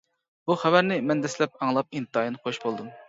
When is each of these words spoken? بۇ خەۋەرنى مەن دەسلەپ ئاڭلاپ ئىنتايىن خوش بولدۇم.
بۇ 0.49 0.53
خەۋەرنى 0.61 0.97
مەن 1.11 1.21
دەسلەپ 1.25 1.59
ئاڭلاپ 1.61 1.99
ئىنتايىن 2.01 2.41
خوش 2.47 2.61
بولدۇم. 2.65 2.91